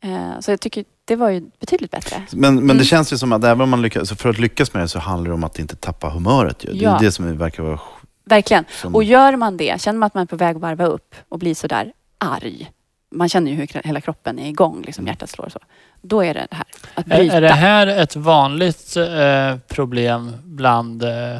[0.00, 2.26] Eh, så jag tycker det var ju betydligt bättre.
[2.32, 2.84] Men, men det Mm.
[2.84, 5.28] känns ju som att även om man lyckas, för att lyckas med det så handlar
[5.28, 6.64] det om att inte tappa humöret.
[6.64, 6.72] Ju.
[6.72, 6.98] Det är Ja.
[7.00, 7.80] det som verkar vara...
[8.30, 8.64] Verkligen.
[8.70, 11.14] Som, Och gör man det, känner man att man är på väg att varva upp
[11.28, 12.70] och blir sådär arg.
[13.12, 15.58] Man känner ju hur hela kroppen är igång, liksom hjärtat slår och så.
[16.02, 17.36] Då är det det här, att bryta.
[17.36, 21.36] är det här ett vanligt eh, problem bland, eh,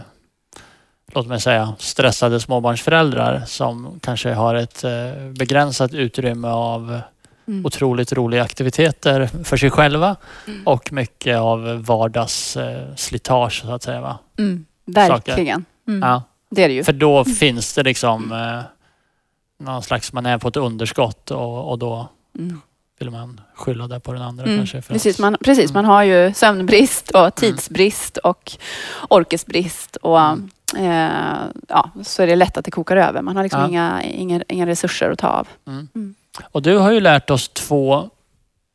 [1.12, 4.90] låt mig säga, stressade småbarnsföräldrar som kanske har ett eh,
[5.38, 7.00] begränsat utrymme av
[7.48, 7.66] Mm.
[7.66, 10.66] otroligt roliga aktiviteter för sig själva Mm.
[10.66, 14.00] och mycket av vardagsslitage eh, så att säga.
[14.00, 14.18] Va?
[14.38, 15.64] Mm, verkligen.
[15.88, 16.08] Mm.
[16.08, 16.22] Ja.
[16.50, 16.84] Det är det ju.
[16.84, 18.62] För då finns det liksom eh,
[19.66, 22.08] någon slags, man är på ett underskott och, och då
[22.38, 22.60] Mm.
[22.98, 24.56] vill man skylla det på den andra Mm.
[24.58, 24.82] kanske.
[24.82, 25.74] Precis, att, man, precis, Mm.
[25.74, 28.52] man har ju sömnbrist och tidsbrist och
[29.08, 30.50] orkesbrist och Mm.
[30.76, 33.22] eh, ja, så är det lätt att det kokar över.
[33.22, 33.68] Man har liksom Ja.
[33.68, 35.48] inga, inga, inga resurser att ta av.
[35.66, 35.88] mm.
[35.94, 36.14] Mm.
[36.52, 38.10] Och du har ju lärt oss två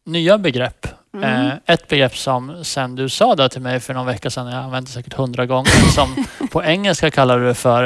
[0.06, 0.88] nya begrepp.
[1.24, 1.48] Mm.
[1.48, 4.64] Eh, ett begrepp som sen du sa det till mig för någon vecka sedan, jag
[4.64, 7.84] använde säkert hundra gånger, som på engelska kallar du för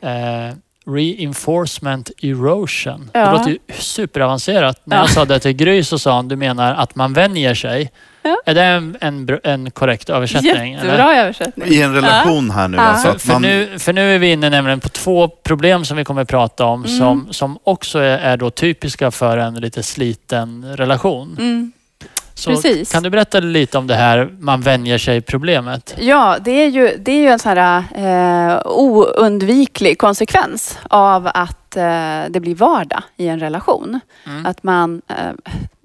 [0.00, 3.10] eh, Reinforcement erosion.
[3.12, 3.20] Ja.
[3.26, 4.80] Det låter ju superavancerat.
[4.84, 5.08] När jag Ja.
[5.08, 7.90] sa det till Gry så sa hon, du menar att man vänjer sig.
[8.22, 8.36] Ja.
[8.46, 10.74] Är det en, en, en korrekt översättning?
[10.74, 10.84] eller?
[10.84, 11.68] Jättebra översättning.
[11.68, 12.76] I en relation här nu.
[12.76, 12.82] Ja.
[12.82, 15.96] Alltså För, för, man, nu, för nu är vi inne nämligen på två problem som
[15.96, 16.98] vi kommer att prata om Mm.
[16.98, 21.36] som, som också är, är då typiska för en lite sliten relation.
[21.38, 21.72] Mm.
[22.34, 22.92] Så precis.
[22.92, 25.94] Kan du berätta lite om det här man vänjer sig-problemet?
[25.98, 31.76] Ja, det är ju, det är ju en sån här eh, oundviklig konsekvens av att
[31.76, 34.00] eh, det blir vardag i en relation.
[34.26, 34.46] Mm.
[34.46, 35.16] Att man, eh,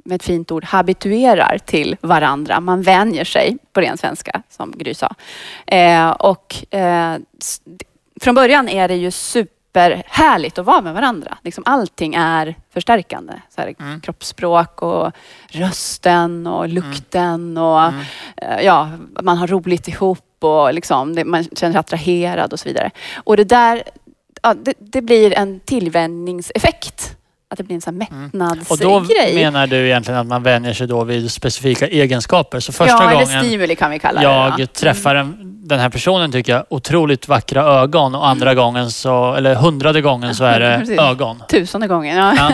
[0.06, 2.60] med ett fint ord, habituerar till varandra.
[2.60, 5.16] Man vänjer sig, på ren svenska, som Gry sa.
[5.68, 7.16] Eh, och eh,
[8.22, 9.12] från början är det ju
[9.74, 11.38] superhärligt att vara med varandra.
[11.44, 13.34] Liksom allting är förstärkande.
[13.56, 14.02] Så här, Mm.
[14.02, 15.12] Kroppsspråk och
[15.50, 18.00] rösten och lukten och Mm.
[18.38, 18.90] eh, ja,
[19.22, 22.92] man har roligt ihop och liksom, det, man känner sig attraherad och så vidare.
[23.24, 23.84] Och det där,
[24.44, 27.14] ja, det, det blir en tillvänjningseffekt.
[27.50, 28.26] Att det blir en sån Mm.
[28.70, 29.36] Och då mättnadsgrej.
[29.36, 32.60] menar du egentligen att man vänjer sig då vid specifika egenskaper.
[32.60, 34.64] Så första ja, eller gången stimuli kan vi kalla jag det.
[34.64, 34.68] då.
[34.68, 39.56] träffar en, den här personen tycker jag otroligt vackra ögon och andra gången så, eller
[39.56, 41.00] hundrade gången så är det Precis.
[41.00, 41.44] ögon.
[41.50, 42.18] Tusende gången.
[42.18, 42.34] Ja.
[42.38, 42.52] Ja.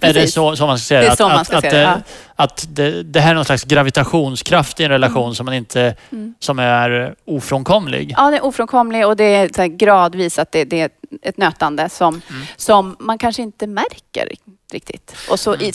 [0.08, 1.62] är det så, så man ska säga Det är Att- så man att, ska att,
[1.62, 1.96] se det, det, ja.
[2.36, 6.34] att det, det här är någon slags gravitationskraft i en relation som man inte, Mm.
[6.40, 8.14] som är ofrånkomlig.
[8.16, 10.88] Ja, det är ofrånkomlig och det är gradvis att det, det är
[11.22, 12.42] ett nötande som, Mm.
[12.56, 14.28] som man kanske inte märker
[14.72, 15.16] riktigt.
[15.30, 15.72] Och så i,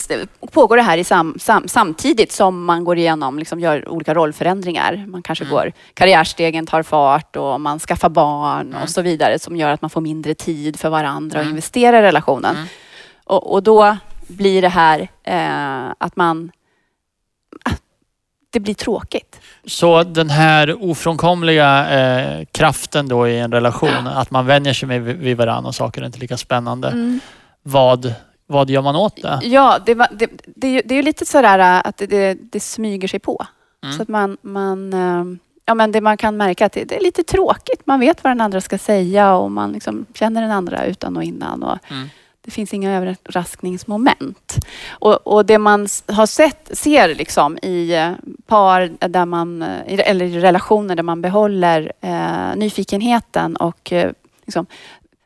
[0.52, 5.04] pågår det här i sam, sam, samtidigt som man går igenom, liksom gör olika rollförändringar.
[5.08, 5.54] Man kanske Mm.
[5.54, 8.82] går, karriärstegen tar fart och man skaffar barn Mm.
[8.82, 11.50] och så vidare som gör att man får mindre tid för varandra och Mm.
[11.50, 12.56] investerar i relationen.
[12.56, 12.68] Mm.
[13.24, 13.96] Och, och då
[14.28, 16.52] blir det här eh, att man...
[17.64, 17.70] ah,
[18.50, 19.40] Det blir tråkigt.
[19.66, 25.02] Så den här ofrånkomliga eh, kraften då i en relation, att man vänjer sig med
[25.02, 26.88] vid varandra och saker är inte lika spännande.
[26.88, 27.20] Mm.
[27.62, 28.14] Vad,
[28.50, 29.40] vad gör man åt det?
[29.42, 33.08] Ja, det, var, det, det, det är ju lite sådär äh, att det, det, smyger
[33.08, 33.46] sig på.
[33.84, 33.96] Mm.
[33.96, 35.24] Så att man, man, äh,
[35.66, 37.80] ja, men det man kan märka att det, är lite tråkigt.
[37.86, 41.24] Man vet vad den andra ska säga och man liksom känner den andra utan och
[41.24, 41.62] innan.
[41.62, 42.08] Och Mm.
[42.44, 44.56] Det finns inga överraskningsmoment.
[44.90, 48.12] Och, och det man har sett, ser liksom i eh,
[48.46, 54.10] par där man, i- eller i relationer där man behåller eh, nyfikenheten och eh,
[54.46, 54.66] liksom,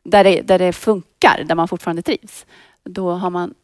[0.04, 2.46] där, det, där det funkar, där man fortfarande trivs.
[2.84, 3.54] Då, har man,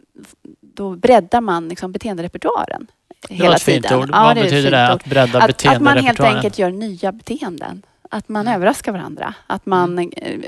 [0.61, 2.87] då breddar man liksom beteenderepertoaren
[3.29, 3.99] Det var hela ett fint tiden.
[4.03, 4.11] ord.
[4.13, 4.89] Ja, Vad betyder fint det?
[4.89, 6.37] Att bredda Att, att man helt beteenderepertoaren?
[6.37, 7.83] enkelt gör nya beteenden.
[8.13, 8.55] Att man Mm.
[8.55, 9.35] överraskar varandra.
[9.47, 10.39] Att man eh,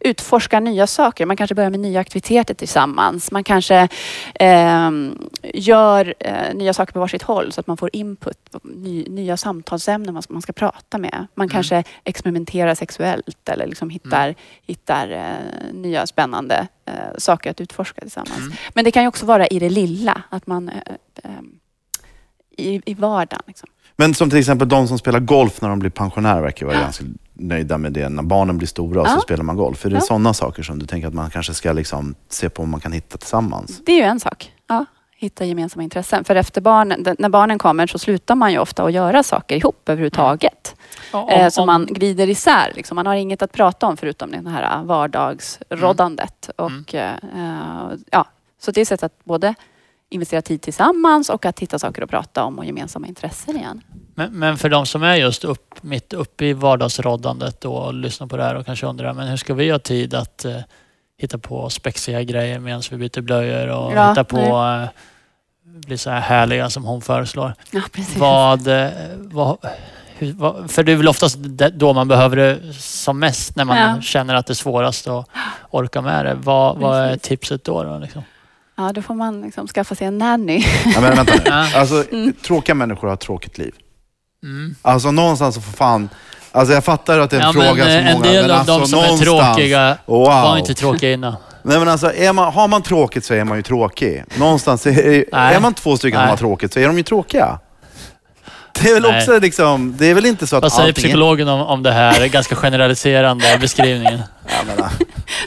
[0.00, 1.26] utforskar nya saker.
[1.26, 3.30] Man kanske börjar med nya aktiviteter tillsammans.
[3.30, 3.88] Man kanske
[4.34, 8.38] ehm, gör eh, nya saker på varsitt håll så att man får input.
[8.62, 11.14] Ny, nya samtalsämnen man ska, man ska prata med.
[11.14, 11.26] Mm.
[11.34, 18.00] Man kanske experimenterar sexuellt eller liksom hittar, hittar eh, nya spännande eh, saker att utforska
[18.00, 18.38] tillsammans.
[18.38, 18.52] Mm.
[18.74, 20.22] Men det kan ju också vara i det lilla.
[20.30, 20.76] Att man eh,
[21.24, 21.30] eh,
[22.58, 23.42] i, i vardagen.
[23.46, 23.68] Liksom.
[23.96, 27.04] Men som till exempel de som spelar golf när de blir pensionärer verkar vara ganska
[27.34, 28.08] nöjda med det.
[28.08, 29.84] När barnen blir stora och så spelar man golf.
[29.84, 30.00] Är det Ja.
[30.00, 32.92] sådana saker som du tänker att man kanske ska liksom se på om man kan
[32.92, 33.82] hitta tillsammans?
[33.86, 34.52] Det är ju en sak.
[34.66, 34.84] Ja,
[35.16, 36.24] hitta gemensamma intressen.
[36.24, 39.56] För efter barnen, d- när barnen kommer så slutar man ju ofta att göra saker
[39.56, 40.76] ihop överhuvudtaget.
[41.12, 42.72] Ja, om- Eh, så om- man glider isär.
[42.74, 42.94] Liksom.
[42.94, 46.50] Man har inget att prata om förutom det här vardagsroddandet.
[46.58, 46.80] Mm.
[46.88, 47.14] Och, eh,
[48.10, 48.24] ja,
[48.60, 49.54] så det är ett sätt att både
[50.10, 53.80] investera tid tillsammans och att hitta saker att prata om och gemensamma intressen igen.
[54.14, 58.36] Men, men för de som är just upp, mitt uppe i vardagsroddandet och lyssnar på
[58.36, 60.56] det här och kanske undrar, men hur ska vi ha tid att eh,
[61.18, 64.88] hitta på spexiga grejer medan vi byter blöjor och Ja, hitta på eh,
[65.86, 67.54] bli så här härliga som hon föreslår.
[67.70, 68.16] Ja, precis.
[68.16, 69.58] Vad, eh, vad,
[70.18, 71.36] hur, vad, för det är väl oftast
[71.72, 74.00] då man behöver det som mest när man Ja.
[74.00, 75.28] känner att det är svårast att
[75.70, 76.34] orka med det.
[76.34, 77.82] Vad, vad är tipset då?
[77.82, 78.22] då liksom?
[78.76, 80.64] Ja, då får man liksom skaffa sig en nanny.
[80.94, 81.50] Ja, men vänta nu.
[81.74, 82.32] Alltså, Mm.
[82.46, 83.74] Tråkiga människor har ett tråkigt liv.
[84.42, 84.74] Mm.
[84.82, 86.08] Alltså någonstans så får fan...
[86.52, 88.30] Alltså jag fattar att det är en Ja, fråga men, som eh, en många...
[88.32, 90.24] del men av alltså, de som är tråkiga Wow.
[90.26, 91.34] var inte tråkiga innan.
[91.62, 94.24] Nej men alltså, är man, har man tråkigt så är man ju tråkig.
[94.38, 96.30] Någonstans, är, är man två stycken som Nej.
[96.30, 97.58] har tråkigt så är de ju tråkiga.
[98.82, 99.18] Det är väl Nej.
[99.18, 101.92] också liksom, det är väl inte så att Vad säger allting psykologen om, om det
[101.92, 104.22] här ganska generaliserande beskrivningen?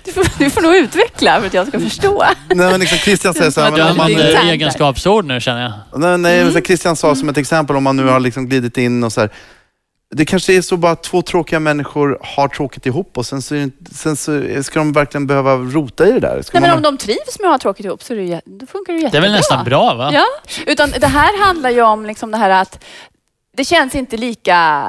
[0.03, 2.23] Du får, du får nog utveckla för att jag ska förstå.
[2.47, 5.99] nej men liksom Christian säger så här, Du men man, använder egenskapsord nu känner jag.
[5.99, 6.53] nej, nej, Mm.
[6.53, 9.21] men Christian sa som ett exempel om man nu har liksom glidit in och så
[9.21, 9.29] här,
[10.15, 13.69] det kanske är så bara att två tråkiga människor har tråkigt ihop och sen så,
[13.91, 16.41] sen så ska de verkligen behöva rota i det där.
[16.41, 18.41] Ska Nej, men man, om de trivs med att ha tråkigt ihop så är det,
[18.45, 19.21] då funkar det Det är jättebra.
[19.21, 20.09] väl nästan bra va?
[20.13, 20.25] Ja,
[20.65, 22.83] utan det här handlar ju om liksom det här att
[23.57, 24.85] det känns inte lika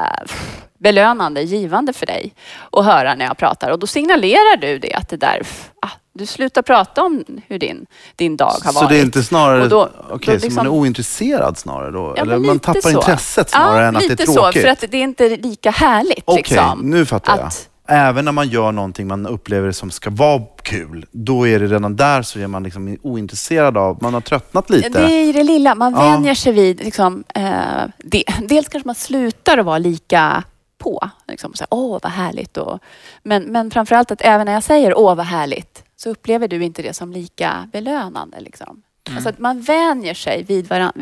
[0.78, 2.34] belönande, givande för dig
[2.72, 3.70] att höra när jag pratar.
[3.70, 5.42] Och då signalerar du det att det där,
[5.82, 8.74] ah, du slutar prata om hur din, din dag har varit.
[8.84, 11.90] Så det är inte snarare, Och då- okej, då så liksom- man är ointresserad snarare
[11.90, 12.14] då?
[12.16, 12.90] Ja, Eller man lite tappar så.
[12.90, 14.54] intresset snarare ja, än att det är lite tråkigt?
[14.62, 16.22] så, för att det är inte lika härligt.
[16.24, 16.80] Okej, liksom.
[16.90, 17.46] nu fattar jag.
[17.46, 21.66] Att- Även när man gör någonting man upplever som ska vara kul, då är det
[21.66, 24.88] redan där så är man liksom ointresserad av, man har tröttnat lite.
[24.88, 25.74] Det är det lilla.
[25.74, 26.00] Man Ja.
[26.10, 27.52] vänjer sig vid, liksom, eh,
[27.98, 28.24] det.
[28.48, 30.44] dels kanske man slutar att vara lika
[30.78, 31.10] på.
[31.28, 32.56] Liksom, så här, åh vad härligt.
[32.56, 32.78] Och,
[33.22, 36.82] men, men framförallt att även när jag säger åh vad härligt så upplever du inte
[36.82, 38.40] det som lika belönande.
[38.40, 38.82] Liksom.
[39.14, 40.92] Alltså att man vänjer sig vid varandra.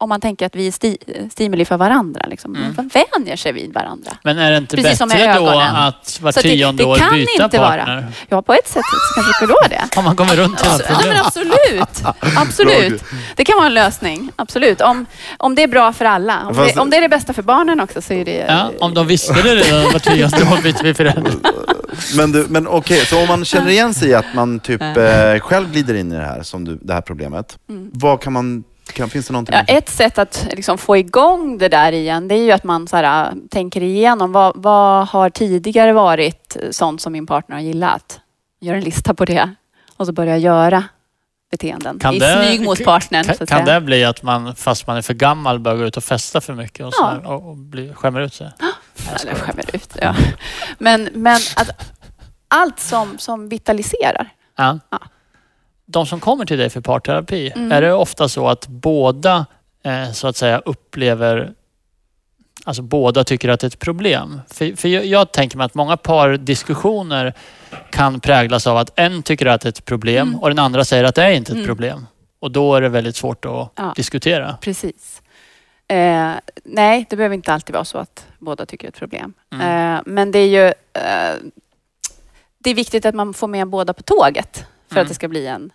[0.00, 0.98] Om man tänker att vi är sti,
[1.32, 2.20] stimuli för varandra.
[2.28, 2.52] Liksom.
[2.76, 4.10] Man vänjer sig vid varandra.
[4.24, 7.58] Men är det inte Precis bättre då att var tionde det år kan byta inte
[7.58, 7.86] partner?
[7.96, 8.04] vara.
[8.28, 8.82] Ja, på ett sätt
[9.14, 9.98] så kanske det vara det.
[9.98, 11.16] Om man kommer runt hela Ja, men tiden.
[11.26, 12.04] absolut.
[12.36, 13.02] absolut.
[13.36, 14.30] Det kan vara en lösning.
[14.36, 14.80] Absolut.
[14.80, 16.46] Om, om det är bra för alla.
[16.46, 18.44] Om det, om det är det bästa för barnen också så är det...
[18.48, 21.32] Ja, om de visste det redan var tionde år byter vi förälder.
[22.16, 25.38] Men, du, men okej, så om man känner igen sig i att man typ eh,
[25.40, 27.47] själv glider in i det här, som du, det här problemet.
[27.92, 29.64] Vad kan man, kan, finns det någonting Mm.
[29.68, 32.88] Ja, ett sätt att liksom få igång det där igen, det är ju att man
[32.88, 37.62] så här, äh, tänker igenom vad, vad har tidigare varit sånt som min partner har
[37.62, 38.20] gillat?
[38.60, 39.54] Gör en lista på det
[39.96, 40.84] och så börja göra
[41.50, 43.24] beteenden Kan i det- smyg mot partnern.
[43.24, 45.84] Kan, så att kan det bli att man, fast man är för gammal, börjar gå
[45.84, 47.08] ut och festa för mycket och, så Ja.
[47.08, 48.50] här, och, och bli, skämmer ut sig?
[49.22, 49.96] Eller skämmer ut.
[50.02, 50.14] Ja.
[50.78, 51.70] Men, men att
[52.48, 54.28] allt som, som vitaliserar.
[54.56, 54.78] Ja.
[54.90, 54.98] Ja.
[55.90, 57.72] De som kommer till dig för parterapi, Mm.
[57.72, 59.46] är det ofta så att båda
[59.82, 61.52] eh, så att säga upplever
[62.64, 64.40] Alltså båda tycker att det är ett problem.
[64.50, 67.34] För, för jag, jag tänker mig att många pardiskussioner
[67.90, 70.40] kan präglas av att en tycker att det är ett problem Mm.
[70.40, 71.66] och den andra säger att det är inte ett Mm.
[71.66, 72.06] problem.
[72.40, 73.92] Och då är det väldigt svårt att Ja.
[73.96, 74.56] diskutera.
[74.60, 75.22] Precis.
[75.88, 76.30] Eh,
[76.64, 79.34] nej, det behöver inte alltid vara så att båda tycker det är ett problem.
[79.52, 79.94] Mm.
[79.96, 81.36] Eh, men det är ju eh,
[82.58, 85.02] det är viktigt att man får med båda på tåget för Mm.
[85.02, 85.72] att det ska bli en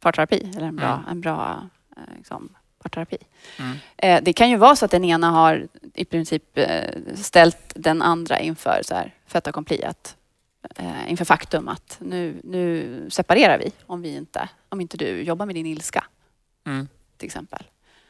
[0.00, 1.08] parterapi eller en bra, Mm.
[1.08, 2.48] en bra eh, liksom,
[2.82, 3.16] parterapi.
[3.58, 3.76] Mm.
[3.96, 8.02] Eh, det kan ju vara så att den ena har i princip eh, ställt den
[8.02, 10.14] andra inför så här, fait accompli, att
[11.06, 15.54] inför faktum att nu, nu separerar vi om, vi inte, om inte du jobbar med
[15.54, 16.04] din ilska
[16.66, 16.88] Mm.
[17.16, 17.62] till exempel.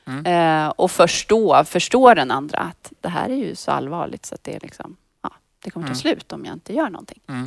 [0.07, 0.73] Mm.
[0.77, 4.55] Och förstå, förstå den andra att det här är ju så allvarligt så att det
[4.57, 4.97] är liksom,
[5.65, 5.97] det kommer ta Mm.
[6.01, 7.21] slut om jag inte gör någonting.
[7.29, 7.47] Mm.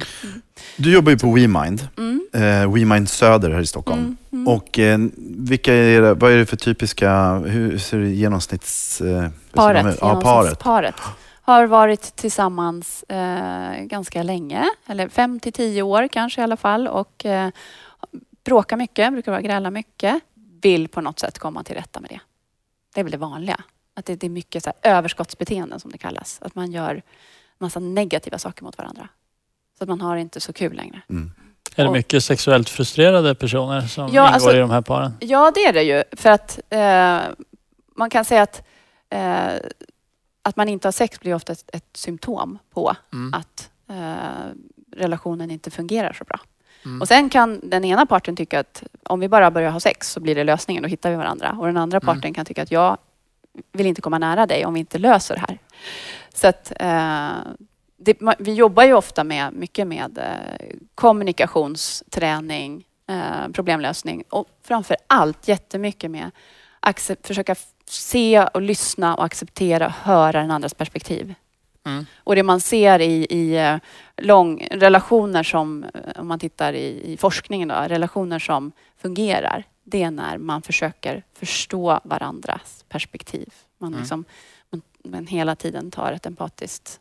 [0.77, 2.27] Du jobbar ju på WeMind, Mm.
[2.33, 3.99] eh, WeMind Söder här i Stockholm.
[4.01, 4.17] Mm.
[4.31, 4.47] Mm.
[4.47, 4.99] Och eh,
[5.37, 9.01] vilka är det, vad är det för typiska, hur ser det genomsnitts...
[9.01, 10.59] Eh, paret, Ja, paret.
[10.59, 10.95] paret
[11.43, 16.87] har varit tillsammans eh, ganska länge, eller fem till tio år kanske i alla fall
[16.87, 17.49] och eh,
[18.45, 20.19] bråkar mycket, brukar vara gräla mycket,
[20.61, 22.19] vill på något sätt komma till rätta med det.
[22.93, 23.61] Det är väl det vanliga.
[23.95, 26.39] Att det, det är mycket så här, överskottsbeteenden som det kallas.
[26.41, 27.01] Att man gör
[27.61, 29.07] massa negativa saker mot varandra.
[29.77, 31.01] Så att man har inte så kul längre.
[31.09, 31.31] Mm.
[31.75, 35.13] Är det mycket sexuellt frustrerade personer som Ja, ingår alltså- i de här paren?
[35.19, 36.03] Ja, det är det ju.
[36.11, 37.19] För att eh,
[37.95, 38.63] man kan säga att,
[39.09, 39.53] eh,
[40.41, 43.33] att man inte har sex blir ofta ett, ett symptom på Mm.
[43.33, 44.51] att eh,
[44.95, 46.39] relationen inte fungerar så bra.
[46.85, 47.01] Mm.
[47.01, 50.19] Och sen kan den ena parten tycka att om vi bara börjar ha sex så
[50.19, 51.55] blir det lösningen, då hittar vi varandra.
[51.59, 52.05] Och den andra Mm.
[52.15, 52.97] parten kan tycka att jag
[53.71, 55.57] vill inte komma nära dig om vi inte löser det här.
[56.33, 57.37] Så att eh,
[57.97, 65.47] det, vi jobbar ju ofta med, mycket med eh, kommunikationsträning, eh, problemlösning och framför allt
[65.47, 66.31] jättemycket med
[66.79, 71.33] accept, försöka se och lyssna och acceptera och höra den andras perspektiv.
[71.85, 72.05] Mm.
[72.23, 73.77] Och det man ser i, i eh,
[74.17, 80.03] lång, relationer som, eh, om man tittar i, i forskningen, då, relationer som fungerar, det
[80.03, 83.53] är när man försöker förstå varandras perspektiv.
[83.77, 83.99] Man, Mm.
[83.99, 84.25] liksom, man,
[85.03, 86.99] man hela tiden tar ett empatiskt,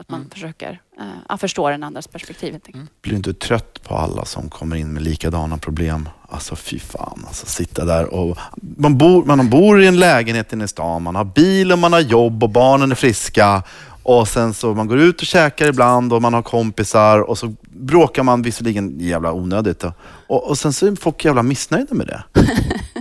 [0.00, 0.30] att man Mm.
[0.30, 2.60] försöker eh, ja, förstå den andras perspektiv.
[2.74, 2.88] Mm.
[3.02, 6.08] Blir du inte trött på alla som kommer in med likadana problem?
[6.28, 8.38] Alltså fy fan, alltså sitta där och...
[8.76, 11.92] Man bor, man bor i en lägenhet inne i stan, man har bil och man
[11.92, 13.62] har jobb och barnen är friska.
[14.02, 17.54] Och sen så man går ut och käkar ibland och man har kompisar och så
[17.70, 19.84] bråkar man visserligen jävla onödigt.
[20.26, 22.24] Och, och sen så är folk jävla missnöjda med det.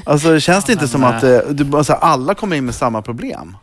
[0.05, 3.01] Alltså känns det inte men, som att eh, du, alltså, alla kommer in med samma
[3.01, 3.57] problem?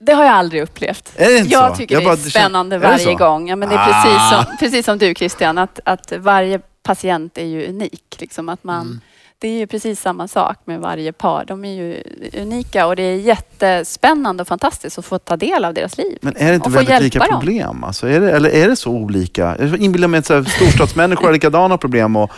[0.00, 1.12] Det har jag aldrig upplevt.
[1.16, 1.76] Är det inte jag så?
[1.76, 3.48] tycker Jag det bara- är kän- spännande är varje gång.
[3.48, 3.92] Ja, men det är Ah.
[4.04, 8.16] precis, som, precis som du Christian, att, att varje patient är ju unik.
[8.18, 9.00] Liksom att man, Mm.
[9.40, 11.44] Det är ju precis samma sak med varje par.
[11.44, 12.02] De är ju
[12.42, 16.18] unika och det är jättespännande och fantastiskt att få ta del av deras liv.
[16.22, 17.28] Men är det inte väldigt lika dem.
[17.28, 17.84] problem?
[17.84, 19.56] Alltså är det, eller är det så olika?
[19.58, 22.16] Jag inbillar mig att storstadsmänniskor har likadana problem.
[22.16, 22.30] Och,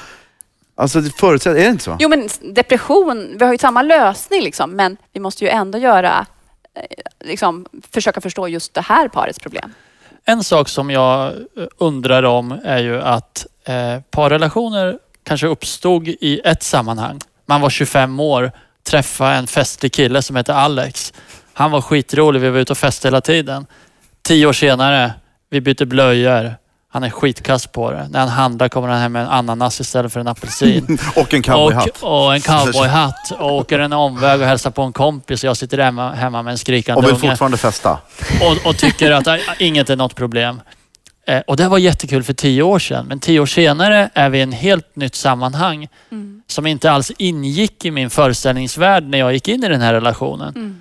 [0.75, 1.97] alltså det förutsätter, är det inte så?
[2.01, 6.27] Jo men depression, vi har ju samma lösning liksom, men vi måste ju ändå göra,
[6.75, 6.83] Eh,
[7.29, 9.75] liksom, försöka förstå just det här parets problem.
[10.25, 11.37] En sak som jag eh,
[11.79, 17.21] undrar om är ju att eh, parrelationer kanske uppstod i ett sammanhang.
[17.47, 18.53] Man var 25 år,
[18.83, 21.13] träffade en festlig kille som heter Alex.
[21.53, 23.67] Han var skitrolig, vi var ute och festade hela tiden.
[24.23, 25.13] Tio år senare,
[25.51, 26.55] vi byter blöjor.
[26.93, 28.09] Han är skitkass på det.
[28.11, 30.99] När han handlar kommer han hem med en ananas istället för en apelsin.
[31.17, 32.03] Och en cowboyhatt.
[32.03, 33.31] Och, och en cowboyhatt.
[33.39, 35.45] Och åker en omväg och hälsar på en kompis.
[35.45, 37.99] Jag sitter hemma, hemma med en skrikande Och vill unge fortfarande festa.
[38.41, 40.61] och, och tycker att äh, inget är något problem.
[41.27, 43.07] Eh, och det var jättekul för tio år sedan.
[43.07, 46.43] Men tio år senare är vi i en helt nytt sammanhang Mm.
[46.47, 50.49] som inte alls ingick i min föreställningsvärld när jag gick in i den här relationen.
[50.57, 50.81] Mm.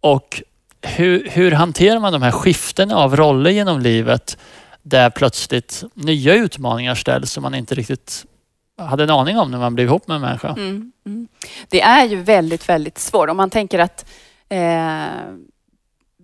[0.00, 0.42] Och
[0.82, 4.38] hur, hur hanterar man de här skiften av roller genom livet
[4.82, 8.26] där plötsligt nya utmaningar ställs som man inte riktigt
[8.78, 10.48] hade en aning om när man blev ihop med en människa.
[10.48, 11.28] Mm, mm.
[11.68, 13.30] Det är ju väldigt, väldigt svårt.
[13.30, 14.10] Om man tänker att
[14.48, 15.34] eh,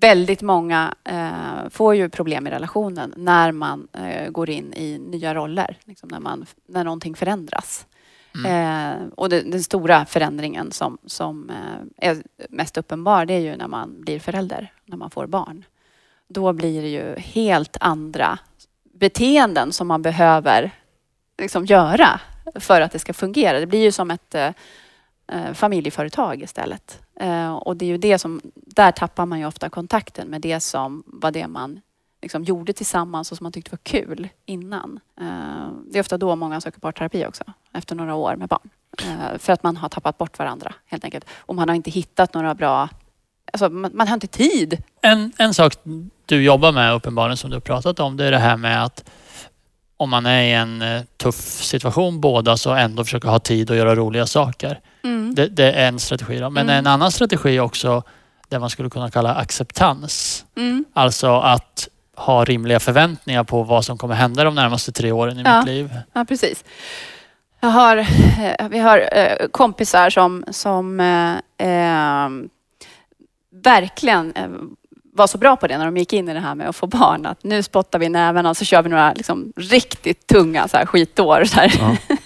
[0.00, 5.34] väldigt många eh, får ju problem i relationen när man eh, går in i nya
[5.34, 5.78] roller.
[5.84, 7.86] Liksom när, man, när någonting förändras.
[8.44, 13.56] Eh, och det, den stora förändringen som, som eh, är mest uppenbar det är ju
[13.56, 15.64] när man blir förälder, när man får barn.
[16.28, 18.38] Då blir det ju helt andra
[18.82, 20.70] beteenden som man behöver
[21.38, 22.20] liksom, göra
[22.54, 23.60] för att det ska fungera.
[23.60, 24.50] Det blir ju som ett eh,
[25.28, 27.00] eh familjeföretag istället.
[27.20, 30.60] Eh, och det är ju det som, där tappar man ju ofta kontakten med det
[30.60, 31.80] som var det man
[32.22, 35.00] liksom gjorde tillsammans och som man tyckte var kul innan.
[35.20, 38.70] Eh, det är ofta då många söker parterapi också, efter några år med barn.
[39.02, 41.24] Eh, för att man har tappat bort varandra helt enkelt.
[41.36, 42.88] Och man har inte hittat några bra,
[43.52, 44.82] alltså man, man har inte tid.
[45.02, 45.72] En, en sak
[46.26, 49.04] du jobbar med uppenbarligen som du har pratat om, det är det här med att
[49.96, 53.76] om man är i en eh, tuff situation båda så ändå försöka ha tid att
[53.76, 54.80] göra roliga saker.
[55.34, 56.38] Det, det är en strategi.
[56.38, 56.50] Då.
[56.50, 56.78] Men Mm.
[56.78, 58.02] en annan strategi är också
[58.48, 60.44] det man skulle kunna kalla acceptans.
[60.56, 60.84] Mm.
[60.92, 65.42] Alltså att ha rimliga förväntningar på vad som kommer hända de närmaste tre åren i
[65.42, 65.56] Ja.
[65.58, 65.90] mitt liv.
[66.12, 66.64] Ja, precis.
[67.60, 71.00] Jag har, eh, vi har eh, kompisar som, som
[71.58, 72.26] eh,
[73.66, 74.48] verkligen eh,
[75.16, 76.86] var så bra på det när de gick in i det här med att få
[76.86, 77.26] barn.
[77.26, 80.76] Att nu spottar vi i näven och så kör vi några liksom, riktigt tunga så
[80.76, 81.44] här, skitår.
[81.44, 81.74] Så här.
[81.78, 81.96] Ja.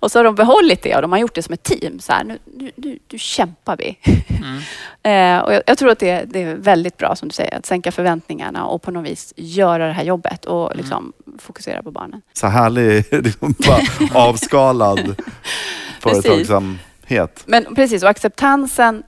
[0.00, 2.00] och så har de behållit det och de har gjort det som ett team.
[2.00, 3.98] Så här, nu, nu, nu, nu kämpar vi.
[4.42, 4.60] Mm.
[5.06, 7.66] Eh, och jag, jag tror att det, det är väldigt bra som du säger, att
[7.66, 12.22] sänka förväntningarna och på något vis göra det här jobbet och liksom fokusera på barnen.
[12.32, 13.54] Så härlig, liksom
[14.12, 15.22] avskalad
[16.00, 17.42] företagsamhet.
[17.46, 19.02] Men precis, och acceptansen,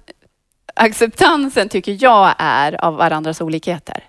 [0.76, 4.04] acceptansen tycker jag är av varandras olikheter.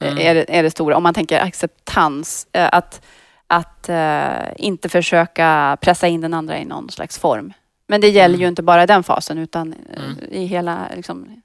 [0.00, 0.18] Mm.
[0.18, 0.96] Är, det, är det stora.
[0.96, 3.02] Om man tänker acceptans, eh, att,
[3.46, 7.52] att eh, inte försöka pressa in den andra i någon slags form.
[7.88, 8.48] Men det gäller ju Mm.
[8.52, 10.18] inte bara i den fasen utan eh, Mm.
[10.30, 11.42] i hela liksom,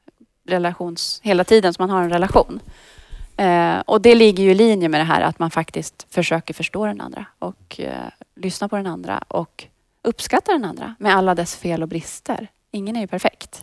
[0.47, 2.59] relations, hela tiden som man har en relation.
[3.37, 6.85] Eh, och det ligger ju i linje med det här att man faktiskt försöker förstå
[6.85, 7.95] den andra och eh,
[8.35, 9.67] lyssna på den andra och
[10.03, 12.47] uppskatta den andra med alla dess fel och brister.
[12.71, 13.61] Ingen är ju perfekt.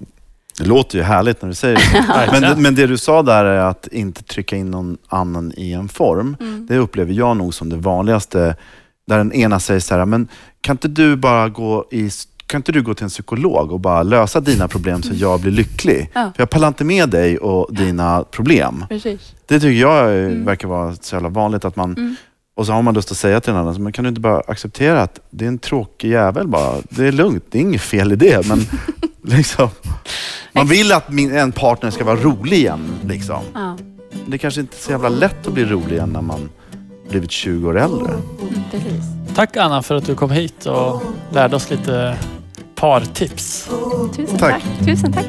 [0.59, 2.29] Det låter ju härligt när du säger det.
[2.33, 5.73] men, det- men det du sa där är att inte trycka in någon annan i
[5.73, 6.37] en form.
[6.40, 6.66] Mm.
[6.66, 8.57] Det upplever jag nog som det vanligaste.
[9.07, 10.29] Där den ena säger så här, men
[10.61, 12.11] kan inte du bara gå i
[12.47, 15.53] kan inte du gå till en psykolog och bara lösa dina problem så jag blir
[15.53, 16.11] lycklig?
[16.14, 16.33] Ja.
[16.37, 18.85] För jag pallar inte med dig och dina problem.
[18.88, 19.35] Precis.
[19.47, 20.44] Det tycker jag Mm.
[20.44, 22.16] verkar vara så jävla vanligt att man Mm.
[22.59, 24.42] Och så har man lust att säga till den andra, men kan du inte bara
[24.47, 26.75] acceptera att det är en tråkig jävel bara.
[26.90, 28.49] Det är lugnt, det är inget fel i det.
[28.49, 28.61] Men
[29.23, 29.68] liksom,
[30.53, 32.94] man vill att min, en partner ska vara rolig igen.
[33.07, 33.40] Liksom.
[33.55, 33.77] Ja,
[34.27, 36.49] Det är kanske inte är så jävla lätt att bli rolig igen när man
[37.11, 38.12] blivit 20 år äldre.
[38.71, 39.05] precis.
[39.35, 42.16] Tack Anna för att du kom hit och lärde oss lite
[42.75, 43.68] partips.
[44.16, 44.62] Tusen Tack.
[44.62, 44.87] tack.
[44.87, 45.29] Tusen tack.